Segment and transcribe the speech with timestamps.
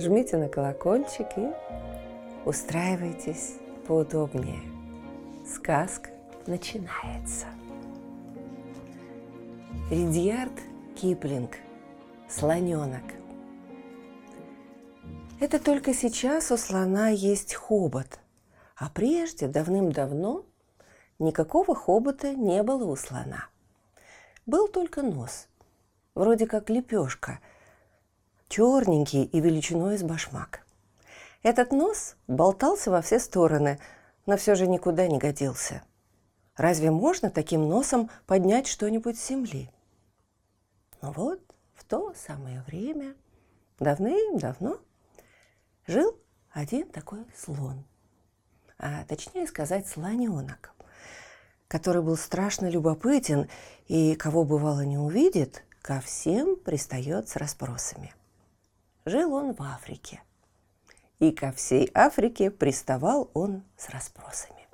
[0.00, 1.50] жмите на колокольчик и
[2.44, 3.54] устраивайтесь
[3.86, 4.60] поудобнее.
[5.46, 6.10] Сказка
[6.46, 7.46] начинается.
[9.90, 10.52] Ридьярд
[10.96, 11.56] Киплинг
[12.28, 13.02] «Слоненок».
[15.40, 18.20] Это только сейчас у слона есть хобот,
[18.76, 20.44] а прежде, давным-давно,
[21.18, 23.48] никакого хобота не было у слона.
[24.46, 25.48] Был только нос,
[26.14, 27.40] вроде как лепешка,
[28.50, 30.66] черненький и величиной с башмак.
[31.42, 33.78] Этот нос болтался во все стороны,
[34.26, 35.82] но все же никуда не годился–
[36.60, 39.70] Разве можно таким носом поднять что-нибудь с земли?
[41.00, 41.40] Но вот
[41.72, 43.14] в то самое время,
[43.78, 44.78] давным-давно,
[45.86, 46.18] жил
[46.50, 47.82] один такой слон,
[48.76, 50.74] а точнее сказать слоненок,
[51.66, 53.48] который был страшно любопытен
[53.88, 58.12] и, кого бывало не увидит, ко всем пристает с расспросами.
[59.06, 60.22] Жил он в Африке,
[61.20, 64.68] и ко всей Африке приставал он с расспросами.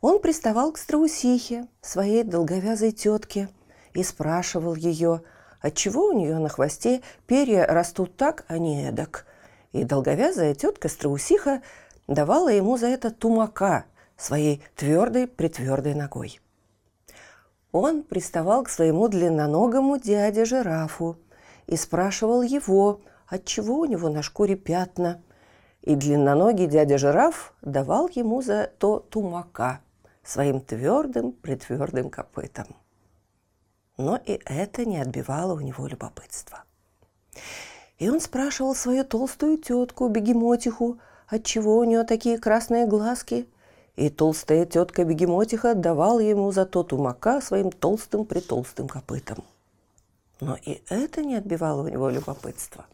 [0.00, 3.50] Он приставал к страусихе, своей долговязой тетке,
[3.92, 5.22] и спрашивал ее,
[5.60, 9.26] отчего у нее на хвосте перья растут так, а не эдак.
[9.72, 11.60] И долговязая тетка страусиха
[12.08, 13.84] давала ему за это тумака
[14.16, 16.40] своей твердой-притвердой ногой.
[17.72, 21.18] Он приставал к своему длинноногому дяде жирафу
[21.72, 25.22] и спрашивал его, отчего у него на шкуре пятна.
[25.80, 29.80] И длинноногий дядя жираф давал ему за то тумака–
[30.22, 32.66] своим твердым, притвердым копытом.
[33.96, 36.64] Но и это не отбивало у него любопытства.
[37.98, 43.48] И он спрашивал свою толстую тетку, бегемотиху, отчего у нее такие красные глазки,
[43.96, 49.44] и толстая тетка бегемотиха давала ему за то тумака своим толстым-притолстым копытом.
[50.42, 52.86] Но и это не отбивало у него любопытства.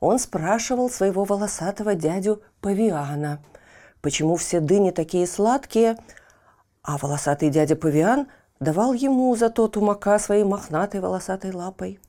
[0.00, 3.42] Он спрашивал своего волосатого дядю Павиана–
[4.00, 5.96] почему все дыни такие сладкие,
[6.82, 8.28] а волосатый дядя Павиан
[8.60, 12.00] давал ему за то тумака своей мохнатой волосатой лапой.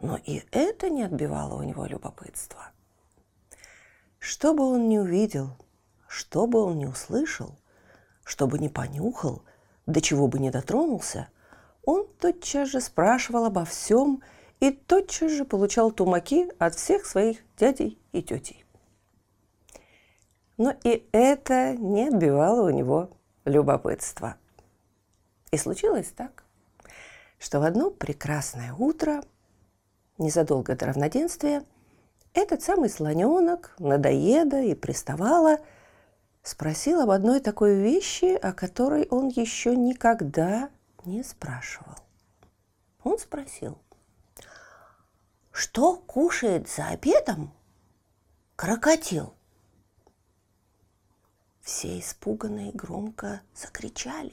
[0.00, 2.70] Но и это не отбивало у него любопытства.
[4.18, 5.56] Что бы он ни увидел,
[6.08, 7.56] что бы он ни услышал,
[8.24, 9.42] что бы ни понюхал,
[9.86, 11.28] до чего бы ни дотронулся,
[11.84, 14.22] он тотчас же спрашивал обо всем
[14.60, 18.64] и тотчас же получал тумаки от всех своих дядей и тетей.
[20.56, 23.10] Но и это не отбивало у него
[23.44, 24.36] любопытства.
[25.50, 26.44] И случилось так,
[27.38, 29.22] что в одно прекрасное утро,
[30.18, 31.64] незадолго до равноденствия,
[32.34, 35.58] этот самый слоненок, надоеда и приставала,
[36.42, 40.70] спросил об одной такой вещи, о которой он еще никогда
[41.04, 41.96] не спрашивал.
[43.04, 43.78] Он спросил,
[45.50, 47.52] что кушает за обедом
[48.56, 49.34] крокодил?
[51.60, 54.32] Все испуганные громко закричали.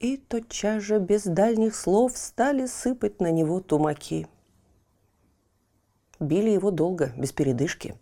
[0.00, 4.28] И тотчас же без дальних слов стали сыпать на него тумаки.
[6.20, 7.96] Били его долго, без передышки.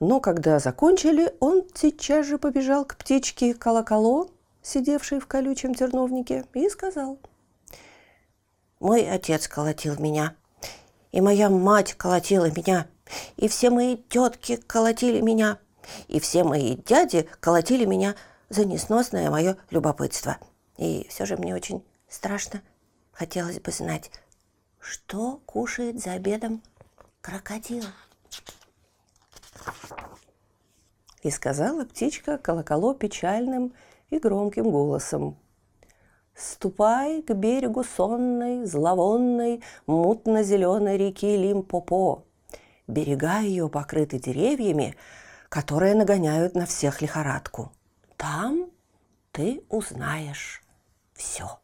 [0.00, 4.28] Но когда закончили, он сейчас же побежал к птичке Колоколо,
[4.68, 7.18] сидевшей в колючем терновнике, и сказал.
[8.80, 10.34] «Мой отец колотил меня,
[11.10, 12.86] и моя мать колотила меня,
[13.36, 15.58] и все мои тетки колотили меня,
[16.06, 18.14] и все мои дяди колотили меня
[18.50, 20.38] за несносное мое любопытство.
[20.76, 22.62] И все же мне очень страшно
[23.12, 24.10] хотелось бы знать,
[24.78, 26.62] что кушает за обедом
[27.20, 27.84] крокодил.
[31.22, 33.74] И сказала птичка колоколо печальным
[34.10, 35.36] и громким голосом.
[36.34, 42.24] Ступай к берегу сонной, зловонной, мутно-зеленой реки Лимпопо.
[42.86, 44.96] Берега ее покрыты деревьями,
[45.48, 47.72] которые нагоняют на всех лихорадку.
[48.16, 48.70] Там
[49.32, 50.62] ты узнаешь
[51.14, 51.58] все.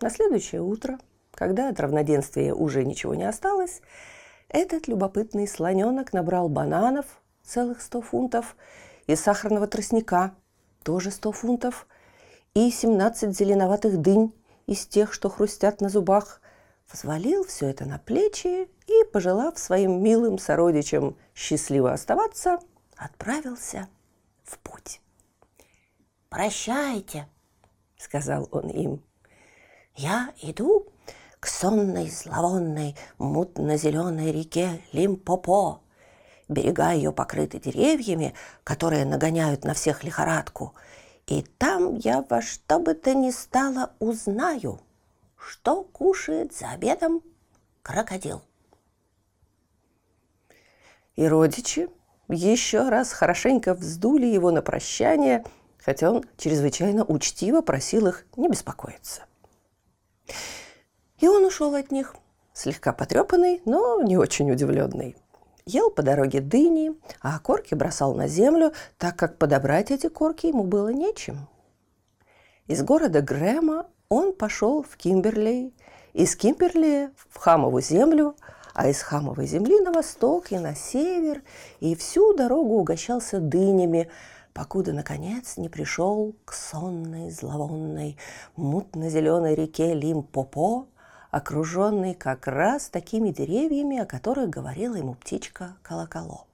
[0.00, 0.98] На следующее утро,
[1.32, 3.82] когда от равноденствия уже ничего не осталось,
[4.48, 8.56] этот любопытный слоненок набрал бананов целых сто фунтов
[9.06, 10.34] и сахарного тростника
[10.82, 11.86] тоже сто фунтов
[12.54, 14.32] и 17 зеленоватых дынь
[14.66, 16.40] из тех, что хрустят на зубах,
[16.90, 22.58] взвалил все это на плечи и, пожелав своим милым сородичам счастливо оставаться,
[22.96, 23.88] отправился
[24.44, 25.00] в путь.
[26.28, 27.28] «Прощайте»,—
[27.96, 29.02] сказал он им.
[29.96, 30.86] «Я иду
[31.40, 35.83] к сонной, зловонной, мутно-зеленой реке Лимпопо.
[36.48, 40.74] Берега ее покрыты деревьями, которые нагоняют на всех лихорадку.
[41.26, 44.80] И там я во что бы то ни стало узнаю,
[45.38, 47.22] что кушает за обедом
[47.82, 48.42] крокодил.
[51.16, 51.88] И родичи
[52.28, 55.44] еще раз хорошенько вздули его на прощание,
[55.78, 59.22] хотя он чрезвычайно учтиво просил их не беспокоиться.
[61.18, 62.16] И он ушел от них,
[62.52, 65.16] слегка потрепанный, но не очень удивленный.
[65.66, 70.62] Ел по дороге дыни, а корки бросал на землю, так как подобрать эти корки ему
[70.62, 71.48] было нечем.
[72.66, 75.74] Из города Грэма он пошел в Кимберлей,
[76.12, 78.36] из Кимберли в Хамову землю,
[78.74, 81.42] а из Хамовой земли на восток и на север,
[81.80, 84.10] и всю дорогу угощался дынями,
[84.52, 88.18] покуда, наконец, не пришел к сонной, зловонной,
[88.56, 90.88] мутно-зеленой реке Лимпопо,
[91.34, 96.46] окруженный как раз такими деревьями, о которых говорила ему птичка Колоколо.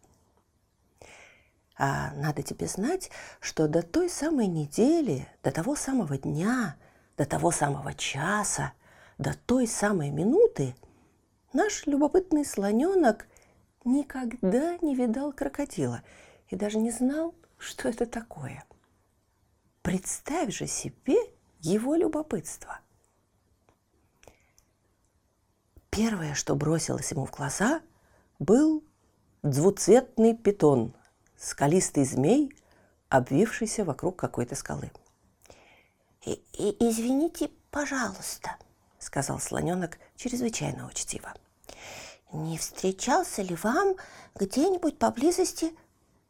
[1.77, 3.11] А надо тебе знать,
[3.41, 6.77] что до той самой недели, до того самого дня,
[7.19, 8.73] до того самого часа,
[9.19, 10.75] до той самой минуты
[11.53, 13.27] наш любопытный слоненок
[13.85, 16.01] никогда не видал крокодила
[16.49, 18.65] и даже не знал, что это такое.
[19.83, 21.19] Представь же себе
[21.61, 22.81] его любопытство–
[26.03, 27.83] Первое, что бросилось ему в глаза,
[28.39, 28.83] был
[29.43, 30.95] двуцветный питон,
[31.37, 32.57] скалистый змей,
[33.11, 34.91] обвившийся вокруг какой-то скалы.
[36.25, 38.57] И, и, «Извините, пожалуйста»,—
[38.99, 41.35] сказал слоненок чрезвычайно учтиво.
[42.33, 43.95] «Не встречался ли вам
[44.37, 45.77] где-нибудь поблизости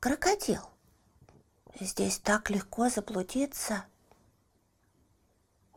[0.01, 0.63] крокодил?
[1.79, 3.85] Здесь так легко заблудиться».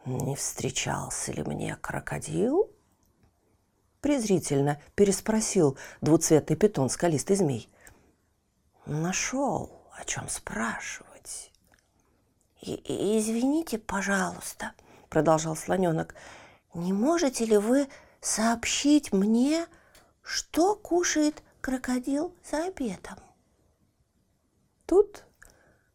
[0.03, 2.72] «Не встречался ли мне крокодил?»
[4.03, 7.69] Презрительно переспросил двуцветный питон скалистый змей.
[8.85, 11.51] Нашел, о чем спрашивать.
[12.61, 12.75] И,
[13.17, 14.73] «Извините, пожалуйста»,—
[15.09, 16.15] продолжал слоненок,
[16.73, 17.87] «не можете ли вы
[18.19, 19.67] сообщить мне,
[20.21, 23.17] что кушает крокодил за обедом?»
[24.85, 25.23] Тут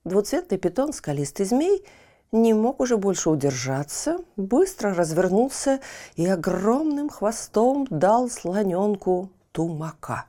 [0.04, 1.86] двуцветный питон скалистый змей—
[2.32, 5.80] не мог уже больше удержаться, быстро развернулся
[6.16, 10.26] и огромным хвостом дал слоненку тумака.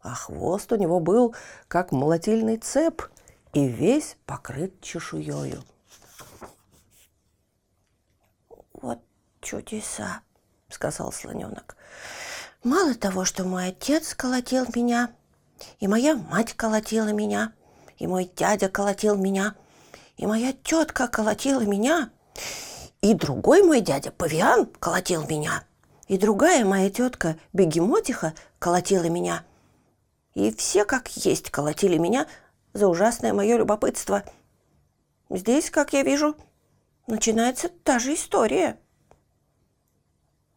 [0.00, 1.34] А хвост у него был,
[1.68, 3.02] как молотильный цеп,
[3.52, 5.62] и весь покрыт чешуею.
[8.72, 8.98] «Вот
[9.40, 10.22] чудеса!»—
[10.68, 11.76] сказал слоненок.
[12.64, 15.12] «Мало того, что мой отец колотил меня,
[15.78, 17.52] и моя мать колотила меня,
[17.98, 19.54] и мой дядя колотил меня,
[20.16, 22.10] и моя тетка колотила меня,
[23.00, 25.64] и другой мой дядя Павиан колотил меня,
[26.08, 29.44] и другая моя тетка Бегемотиха колотила меня.
[30.34, 32.26] И все как есть колотили меня
[32.72, 34.22] за ужасное мое любопытство.
[35.28, 36.36] Здесь, как я вижу,
[37.06, 38.78] начинается та же история.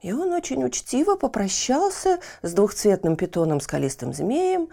[0.02, 4.70] И он очень учтиво попрощался с двухцветным питоном скалистым змеем,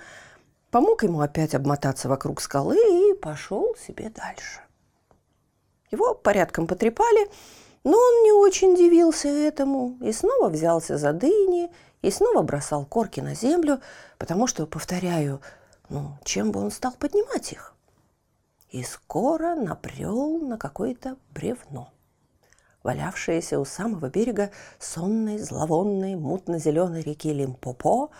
[0.70, 4.60] помог ему опять обмотаться вокруг скалы и пошел себе дальше.
[5.92, 7.30] Его порядком потрепали,
[7.84, 11.70] но он не очень дивился этому и снова взялся за дыни,
[12.00, 13.80] и снова бросал корки на землю,
[14.18, 15.40] потому что, повторяю,
[15.90, 17.74] ну, чем бы он стал поднимать их?
[18.70, 21.92] И скоро напрел на какое-то бревно,
[22.82, 28.10] валявшееся у самого берега сонной, зловонной, мутно-зеленой реки Лимпопо,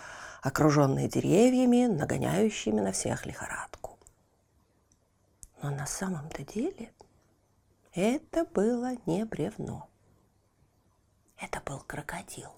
[0.42, 3.98] окруженной деревьями, нагоняющими на всех лихорадку.
[5.62, 6.92] Но на самом-то деле
[7.94, 9.88] это было не бревно.
[11.38, 12.50] Это был крокодил.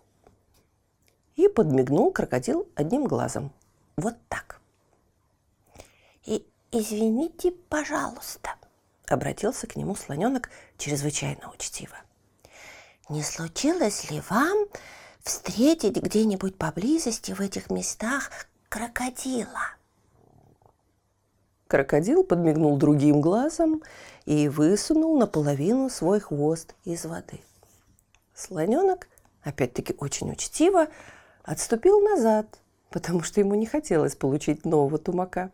[1.37, 3.53] И подмигнул крокодил одним глазом.
[3.97, 4.61] Вот так.
[6.25, 8.55] И извините, пожалуйста,
[9.09, 11.97] обратился к нему слоненок чрезвычайно учтиво.
[13.09, 14.67] Не случилось ли вам
[15.23, 18.31] встретить где-нибудь поблизости в этих местах
[18.69, 19.74] крокодила?
[21.75, 23.83] Крокодил подмигнул другим глазом
[24.27, 27.41] и высунул наполовину свой хвост из воды.
[28.33, 29.09] Слоненок,
[29.43, 30.87] опять-таки очень учтиво,
[31.43, 35.51] отступил назад, потому что ему не хотелось получить нового тумака.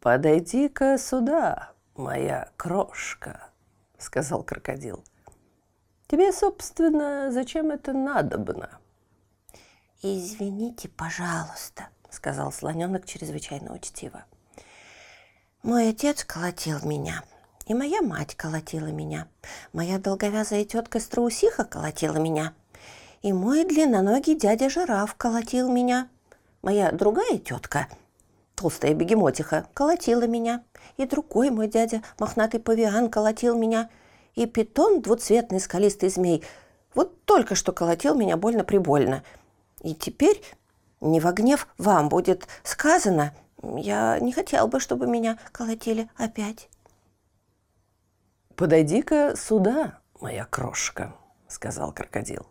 [0.00, 3.50] «Подойди-ка сюда, моя крошка»,—
[3.98, 5.04] сказал крокодил.
[6.06, 8.70] Тебе, собственно, зачем это надобно?
[10.00, 14.24] «Извините, пожалуйста»,— сказал слоненок чрезвычайно учтиво.
[15.62, 17.22] «Мой отец колотил меня,
[17.66, 19.28] и моя мать колотила меня.
[19.72, 22.54] Моя долговязая тетка Страусиха колотила меня.
[23.22, 26.08] И мой длинноногий дядя Жираф колотил меня.
[26.62, 27.88] Моя другая тетка,
[28.54, 30.62] толстая бегемотиха, колотила меня.
[30.96, 33.90] И другой мой дядя, мохнатый павиан, колотил меня.
[34.34, 36.44] И питон, двуцветный скалистый змей,
[36.94, 39.22] вот только что колотил меня больно-прибольно.
[39.82, 40.42] И теперь,
[41.00, 46.68] не во гнев вам будет сказано, я не хотел бы, чтобы меня колотили опять.
[48.56, 51.14] «Подойди-ка сюда, моя крошка»,—
[51.48, 52.46] сказал крокодил,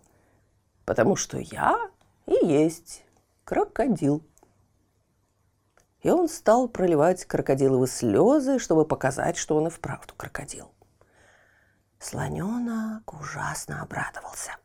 [0.86, 1.78] «потому что я
[2.26, 3.04] и есть
[3.44, 4.24] крокодил».
[6.02, 10.72] И он стал проливать крокодиловые слезы, чтобы показать, что он и вправду крокодил.
[12.00, 14.56] Слоненок ужасно обрадовался.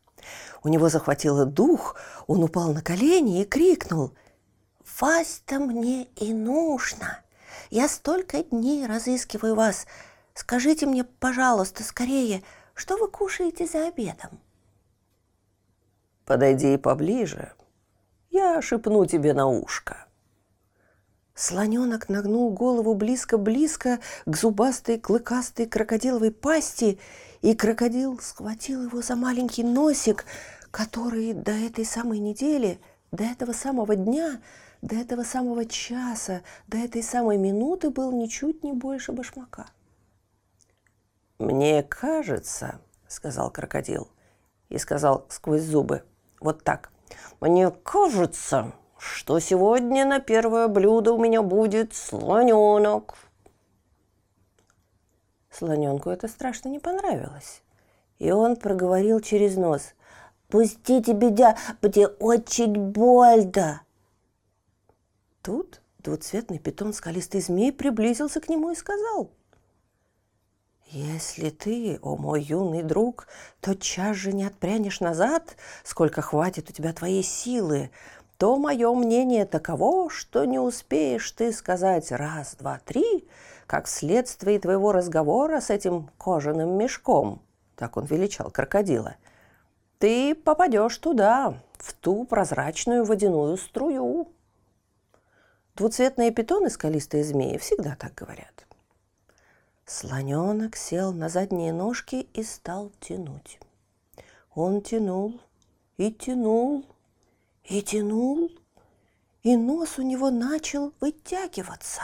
[0.62, 4.12] У него захватило дух, он упал на колени и крикнул
[5.00, 7.20] «Вас-то мне и нужно!
[7.70, 9.86] Я столько дней разыскиваю вас,
[10.34, 12.42] Скажите мне, пожалуйста, скорее,
[12.74, 14.40] что вы кушаете за обедом?»
[16.24, 17.52] «Подойди поближе,
[18.30, 20.06] я шепну тебе на ушко».
[21.34, 26.98] Слоненок нагнул голову близко-близко к зубастой, клыкастой крокодиловой пасти,
[27.42, 30.24] и крокодил схватил его за маленький носик,
[30.70, 32.80] который до этой самой недели,
[33.10, 34.40] до этого самого дня,
[34.80, 39.66] до этого самого часа, до этой самой минуты был ничуть не больше башмака.
[41.38, 44.08] «Мне кажется»,— сказал крокодил,
[44.68, 46.04] и сказал сквозь зубы,
[46.40, 46.90] вот так,
[47.40, 53.16] «Мне кажется, что сегодня на первое блюдо у меня будет слоненок».
[55.62, 57.62] Слоненку это страшно не понравилось,
[58.18, 59.94] и он проговорил через нос,
[60.48, 63.82] «Пустите, бедя, мне очень больно!»
[65.40, 69.30] Тут двуцветный питон скалистый змей приблизился к нему и сказал–
[70.90, 73.26] если ты, о мой юный друг,
[73.60, 77.90] тотчас же не отпрянешь назад, сколько хватит у тебя твоей силы,
[78.36, 83.26] то мое мнение таково, что не успеешь ты сказать раз, два, три,
[83.66, 87.40] как вследствие твоего разговора с этим кожаным мешком,
[87.76, 89.16] так он величал крокодила,
[89.98, 94.28] ты попадешь туда, в ту прозрачную водяную струю.
[95.74, 98.66] Двуцветные питоны скалистые змеи всегда так говорят–
[99.86, 103.58] Слоненок сел на задние ножки и стал тянуть.
[104.54, 105.40] Он тянул
[105.96, 106.86] и тянул
[107.64, 108.50] и тянул,
[109.42, 112.02] и нос у него начал вытягиваться.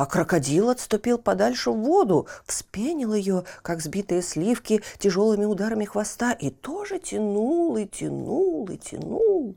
[0.00, 6.48] А крокодил отступил подальше в воду, вспенил ее, как сбитые сливки, тяжелыми ударами хвоста, и
[6.48, 9.54] тоже тянул, и тянул, и тянул.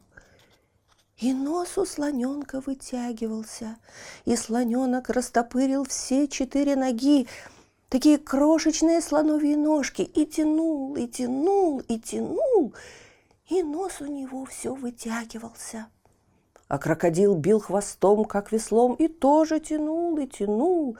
[1.17, 3.77] И нос у слоненка вытягивался,
[4.25, 7.25] и слоненок растопырил все четыре ноги,
[7.87, 12.73] такие крошечные слоновьи ножки, и тянул, и тянул, и тянул,
[13.47, 15.87] и нос у него все вытягивался.
[16.73, 20.97] А крокодил бил хвостом, как веслом, и тоже тянул, и тянул,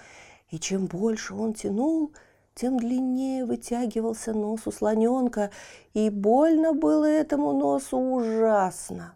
[0.52, 2.14] и чем больше он тянул,
[2.54, 5.50] тем длиннее вытягивался нос у слоненка,
[5.96, 9.16] и больно было этому носу ужасно.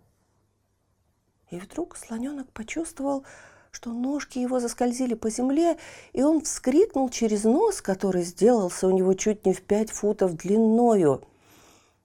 [1.51, 3.23] И вдруг слоненок почувствовал,
[3.69, 5.77] что ножки его заскользили по земле,
[6.11, 11.21] и он вскрикнул через нос, который сделался у него чуть не в пять футов длиною.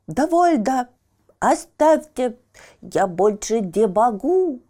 [0.06, 0.90] «Довольно!
[1.42, 2.38] Оставьте!
[2.80, 4.62] Я больше не могу!»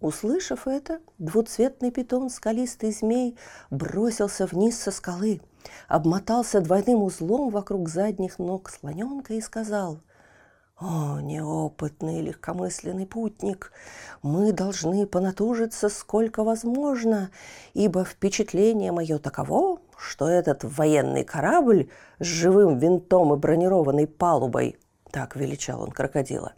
[0.00, 3.36] Услышав это, двуцветный питон скалистый змей
[3.68, 5.40] бросился вниз со скалы,
[5.88, 9.98] обмотался двойным узлом вокруг задних ног слоненка и сказал–
[10.78, 13.72] о, неопытный легкомысленный путник,
[14.22, 17.30] мы должны понатужиться сколько возможно,
[17.72, 24.76] ибо впечатление мое таково, что этот военный корабль с живым винтом и бронированной палубой,
[25.16, 26.52] так величал он крокодила,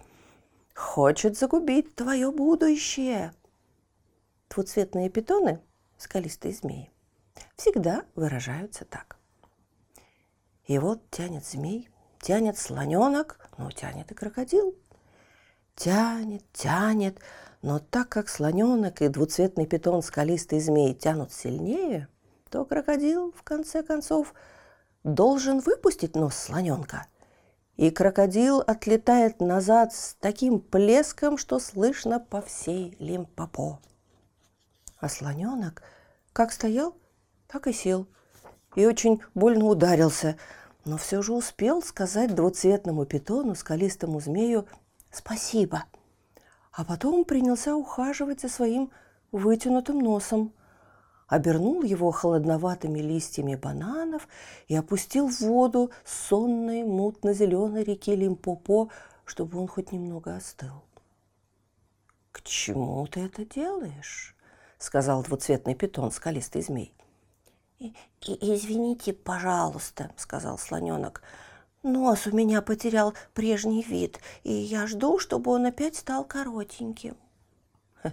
[0.75, 3.33] хочет загубить твое будущее.
[4.51, 5.61] Двуцветные питоны,
[5.97, 6.91] скалистые змеи,
[7.57, 9.17] всегда выражаются так.
[10.67, 11.89] И вот тянет змей–
[12.21, 14.77] Тянет слоненок, ну, тянет и крокодил.
[15.77, 17.21] Тянет, тянет,
[17.63, 22.09] но так как слоненок и двуцветный питон скалистый змей тянут сильнее,
[22.51, 24.35] то крокодил, в конце концов,
[25.05, 27.07] должен выпустить нос слоненка.
[27.79, 33.79] И крокодил отлетает назад с таким плеском, что слышно по всей Лимпопо.
[34.99, 35.83] А слоненок
[36.35, 36.95] как стоял,
[37.47, 38.07] так и сел.
[38.75, 40.37] И очень больно ударился–
[40.89, 44.67] но все же успел сказать двуцветному питону, скалистому змею
[45.13, 45.85] «Спасибо».
[46.73, 48.91] А потом принялся ухаживать за своим
[49.31, 50.55] вытянутым носом,
[51.29, 54.27] обернул его холодноватыми листьями бананов
[54.67, 58.89] и опустил в воду сонной мутно-зеленой реки Лимпопо,
[59.25, 60.83] чтобы он хоть немного остыл.
[62.33, 64.35] «К чему ты это делаешь?»—
[64.79, 66.95] сказал двуцветный питон, скалистый змей.
[67.79, 71.23] И, и, «Извините, пожалуйста»,— сказал слоненок.
[71.83, 77.17] «Нос у меня потерял прежний вид, и я жду, чтобы он опять стал коротеньким».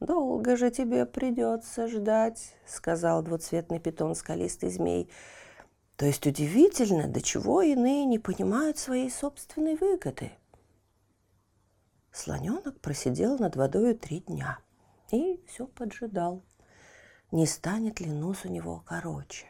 [0.00, 5.10] «Долго же тебе придется ждать»,— сказал двуцветный питон скалистый змей.
[5.96, 10.32] «То есть удивительно, до чего иные не понимают своей собственной выгоды».
[12.12, 14.58] Слоненок просидел над водой три дня
[15.10, 16.42] и все поджидал
[17.30, 19.46] не станет ли нос у него короче.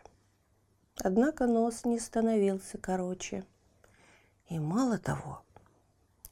[1.00, 3.44] Однако нос не становился короче.
[4.48, 5.42] И мало того,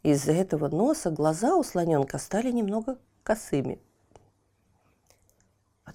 [0.02, 3.80] из-за этого носа глаза у слоненка стали немного косыми.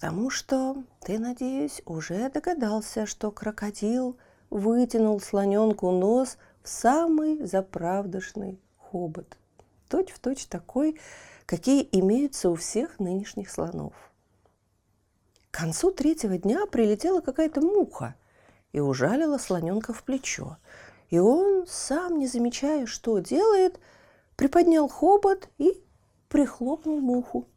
[0.01, 4.17] Потому что, ты, надеюсь, уже догадался, что крокодил
[4.49, 9.37] вытянул слоненку нос в самый заправдошный хобот.
[9.87, 10.99] Точь в точь такой,
[11.45, 13.93] какие имеются у всех нынешних слонов–
[15.51, 18.15] к концу третьего дня прилетела какая-то муха
[18.71, 20.57] и ужалила слоненка в плечо.
[21.09, 23.77] И он, сам не замечая, что делает,
[24.37, 25.83] приподнял хобот и
[26.29, 27.47] прихлопнул муху.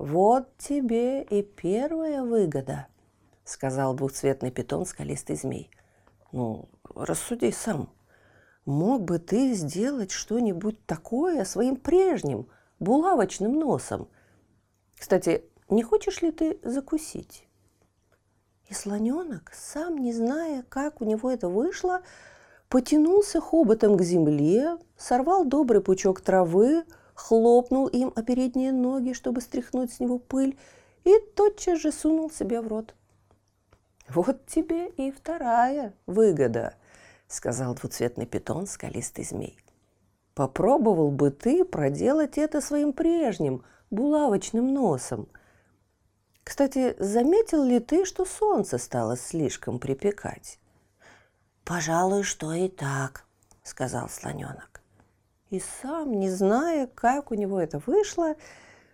[0.00, 2.86] «Вот тебе и первая выгода»,—
[3.44, 5.70] сказал двухцветный питон скалистый змей.
[6.32, 7.90] «Ну, рассуди сам.
[8.64, 14.08] Мог бы ты сделать что-нибудь такое своим прежним булавочным носом?
[14.98, 17.46] Кстати, не хочешь ли ты закусить?»
[18.70, 22.00] И слоненок, сам не зная, как у него это вышло,
[22.70, 26.84] потянулся хоботом к земле, сорвал добрый пучок травы,
[27.20, 30.58] хлопнул им о передние ноги, чтобы стряхнуть с него пыль,
[31.04, 32.94] и тотчас же сунул себе в рот.
[34.08, 36.74] «Вот тебе и вторая выгода»,—
[37.28, 39.58] сказал двуцветный питон скалистый змей.
[40.34, 45.28] «Попробовал бы ты проделать это своим прежним булавочным носом—
[46.50, 50.58] кстати, заметил ли ты, что солнце стало слишком припекать?
[51.64, 53.24] «Пожалуй, что и так»,—
[53.62, 54.69] сказал слоненок.
[55.50, 58.36] И сам, не зная, как у него это вышло,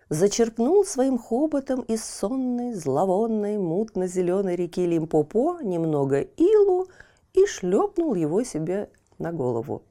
[0.09, 6.87] зачерпнул своим хоботом из сонной, зловонной, мутно-зеленой реки Лимпопо немного илу
[7.33, 8.89] и шлепнул его себе
[9.19, 9.83] на голову.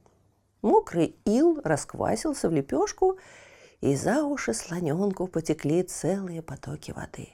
[0.61, 3.17] Мокрый ил расквасился в лепешку,
[3.79, 7.29] и за уши слоненку потекли целые потоки воды.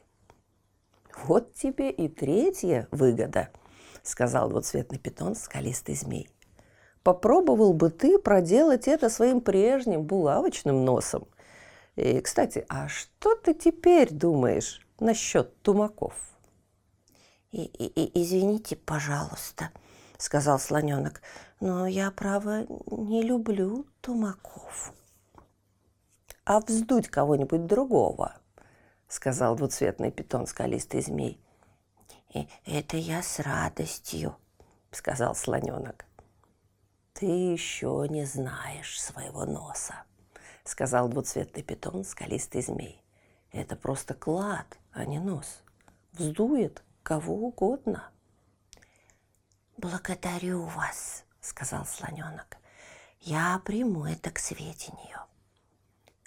[1.23, 3.49] «Вот тебе и третья выгода»,—
[4.03, 6.29] сказал двуцветный питон скалистый змей.
[7.03, 11.27] «Попробовал бы ты проделать это своим прежним булавочным носом.
[11.95, 16.13] И, кстати, а что ты теперь думаешь насчет тумаков?»
[17.51, 19.69] и, и, и, «Извините, пожалуйста»,—
[20.17, 21.21] сказал слоненок,
[21.59, 24.93] «но я, право, не люблю тумаков».
[26.45, 28.33] «А вздуть кого-нибудь другого?»
[29.13, 31.39] сказал двуцветный питон скалистый змей.
[32.65, 34.35] «Это я с радостью»,—
[34.91, 36.05] сказал слоненок.
[37.23, 40.03] «Ты еще не знаешь своего носа»,—
[40.65, 43.01] сказал двуцветный питон скалистый змей.
[43.53, 45.63] «Это просто клад, а не нос.
[46.11, 48.11] Вздует кого угодно».
[49.77, 52.57] «Благодарю вас»,— сказал слоненок.
[53.21, 55.21] «Я приму это к сведению.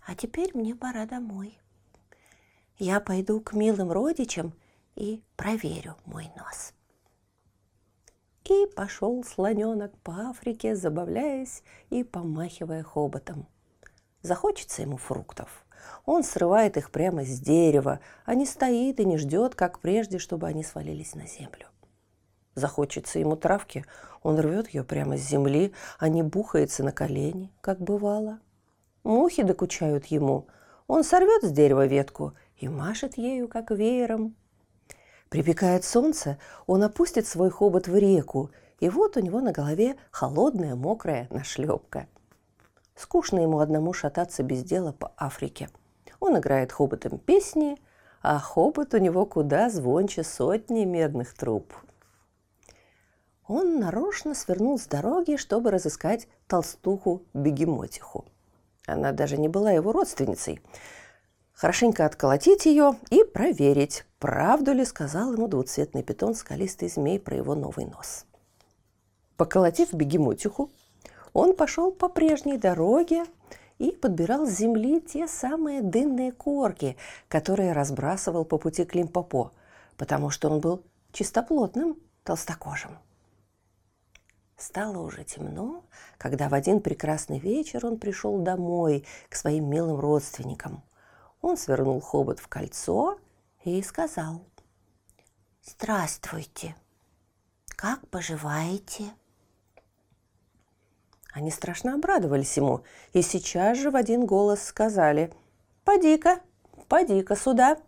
[0.06, 1.60] А теперь мне пора домой»
[2.78, 4.54] я пойду к милым родичам
[4.94, 6.72] и проверю мой нос.
[8.48, 13.48] И пошел слоненок по Африке, забавляясь и помахивая хоботом.
[14.22, 15.64] Захочется ему фруктов.
[16.04, 20.46] Он срывает их прямо с дерева, а не стоит и не ждет, как прежде, чтобы
[20.46, 21.66] они свалились на землю.
[22.54, 23.84] Захочется ему травки,
[24.22, 28.38] он рвет ее прямо с земли, а не бухается на колени, как бывало.
[29.02, 30.46] Мухи докучают ему.
[30.86, 34.36] Он сорвет с дерева ветку и машет ею, как веером.
[35.28, 40.76] Припекает солнце, он опустит свой хобот в реку, и вот у него на голове холодная
[40.76, 42.06] мокрая нашлепка.
[42.94, 45.68] Скучно ему одному шататься без дела по Африке.
[46.20, 47.76] Он играет хоботом песни,
[48.22, 51.74] а хобот у него куда звонче сотни медных труб.
[53.48, 58.24] Он нарочно свернул с дороги, чтобы разыскать толстуху-бегемотиху.
[58.86, 60.60] Она даже не была его родственницей–
[61.56, 67.54] хорошенько отколотить ее и проверить, правду ли сказал ему двуцветный питон скалистый змей про его
[67.54, 68.26] новый нос.
[69.36, 70.70] Поколотив бегемотиху,
[71.32, 73.24] он пошел по прежней дороге
[73.78, 76.96] и подбирал с земли те самые дынные корки,
[77.28, 79.52] которые разбрасывал по пути к Лимпопо,
[79.96, 82.98] потому что он был чистоплотным толстокожим.
[84.56, 85.84] Стало уже темно,
[86.16, 90.82] когда в один прекрасный вечер он пришел домой к своим милым родственникам.
[91.46, 93.20] Он свернул хобот в кольцо
[93.62, 94.44] и сказал.
[95.62, 96.74] «Здравствуйте!
[97.68, 99.04] Как поживаете?»
[101.32, 102.82] Они страшно обрадовались ему
[103.12, 105.32] и сейчас же в один голос сказали
[105.84, 106.40] «Поди-ка,
[106.88, 107.78] поди-ка сюда,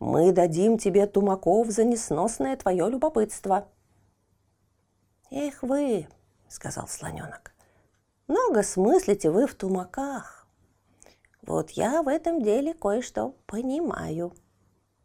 [0.00, 3.68] мы дадим тебе тумаков за несносное твое любопытство».
[5.30, 6.08] «Эх вы!»—
[6.48, 7.54] сказал слоненок.
[8.26, 10.35] «Много смыслите вы в тумаках.
[11.46, 14.34] Вот я в этом деле кое-что понимаю.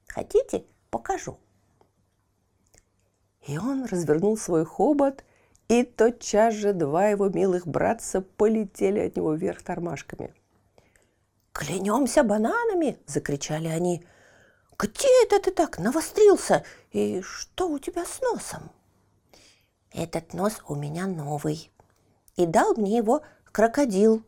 [0.07, 1.37] Хотите, покажу?»
[3.47, 5.23] И он развернул свой хобот,
[5.67, 10.33] и тотчас же два его милых братца полетели от него вверх тормашками.
[11.53, 14.03] «Клянемся бананами!»– закричали они.
[14.77, 16.63] «Где это ты так навострился?
[16.91, 18.71] И что у тебя с носом?»
[19.93, 21.71] «Этот нос у меня новый.
[22.35, 24.23] И дал мне его крокодил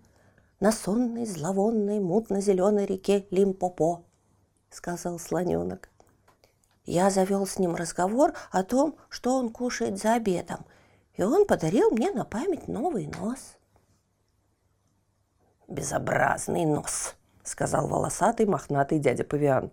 [0.60, 4.04] на сонной, зловонной, мутно-зеленой реке Лимпопо»,—
[4.70, 5.90] сказал слоненок.
[6.86, 10.66] Я завел с ним разговор о том, что он кушает за обедом,
[11.16, 13.56] и он подарил мне на память новый нос.
[15.68, 19.72] «Безобразный нос»,— сказал волосатый мохнатый дядя Павиан.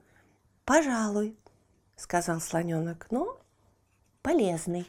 [0.64, 1.36] «Пожалуй»,—
[1.96, 3.38] сказал слоненок,— «но
[4.22, 4.86] полезный».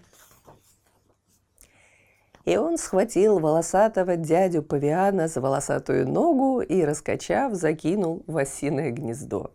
[2.46, 9.52] И он схватил волосатого дядю Павиана за волосатую ногу и, раскачав, закинул в осиное гнездо.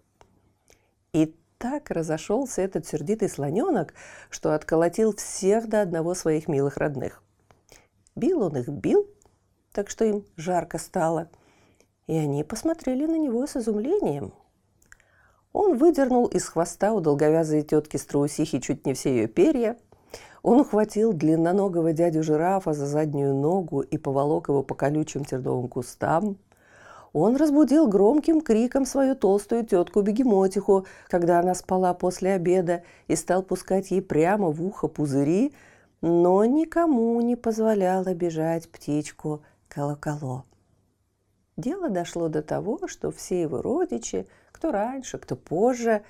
[1.12, 3.94] И так разошелся этот сердитый слоненок,
[4.30, 7.22] что отколотил всех до одного своих милых родных.
[8.14, 9.08] Бил он их, бил,
[9.72, 11.28] так что им жарко стало,
[12.06, 14.32] и они посмотрели на него с изумлением.
[15.52, 19.78] Он выдернул из хвоста у долговязой тетки страусихи чуть не все ее перья,
[20.46, 26.36] он ухватил длинноногого дядю жирафа за заднюю ногу и поволок его по колючим терновым кустам–
[27.18, 33.42] он разбудил громким криком свою толстую тетку Бегемотиху, когда она спала после обеда, и стал
[33.42, 35.54] пускать ей прямо в ухо пузыри,
[36.02, 40.44] но никому не позволял обижать птичку Колоколо.
[41.56, 46.02] Дело дошло до того, что все его родичи, кто раньше, кто позже,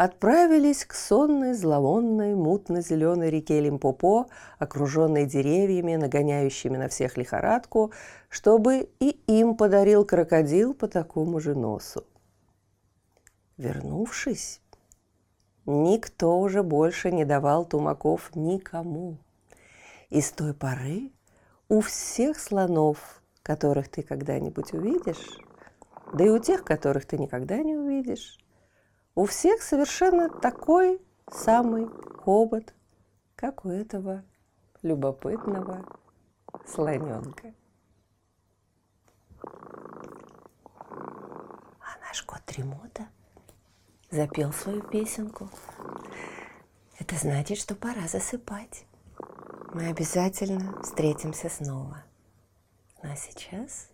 [0.00, 7.92] отправились к сонной, зловонной, мутно-зеленой реке Лимпопо, окруженной деревьями, нагоняющими на всех лихорадку,
[8.30, 12.06] чтобы и им подарил крокодил по такому же носу.
[13.58, 14.62] Вернувшись,
[15.66, 19.18] никто уже больше не давал тумаков никому.
[20.08, 21.10] И с той поры
[21.68, 25.28] у всех слонов, которых ты когда-нибудь увидишь,
[26.14, 28.39] да и у тех, которых ты никогда не увидишь,
[29.20, 30.98] у всех совершенно такой
[31.30, 31.90] самый
[32.24, 32.72] хобот,
[33.36, 34.24] как у этого
[34.80, 35.84] любопытного
[36.66, 37.52] слоненка.
[41.80, 43.08] А наш кот Тремота
[44.10, 45.50] запел свою песенку.
[46.98, 48.86] Это значит, что пора засыпать.
[49.74, 52.04] Мы обязательно встретимся снова.
[53.02, 53.90] Ну а сейчас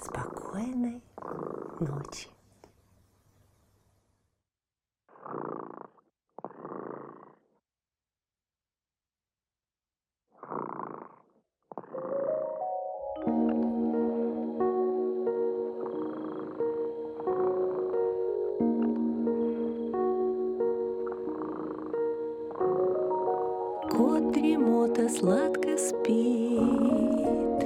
[0.00, 1.04] спокойной
[1.78, 2.26] ночи.
[23.90, 27.60] Кот дремота сладко спит,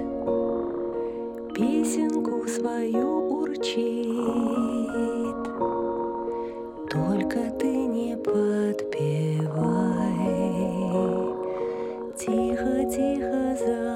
[1.54, 4.53] Песенку свою урчит.
[7.24, 9.48] Только ты не подпевай,
[12.18, 13.93] Тихо-тихо засыпай,